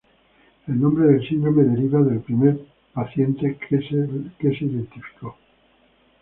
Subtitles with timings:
[0.65, 2.59] El nombre del síndrome deriva del primer
[2.91, 5.37] paciente que se identificó.